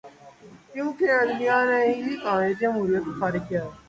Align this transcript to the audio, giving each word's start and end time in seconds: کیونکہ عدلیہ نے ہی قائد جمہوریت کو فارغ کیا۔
کیونکہ 0.71 1.05
عدلیہ 1.13 1.57
نے 1.69 1.81
ہی 1.95 2.15
قائد 2.23 2.59
جمہوریت 2.61 3.03
کو 3.05 3.11
فارغ 3.19 3.43
کیا۔ 3.49 3.63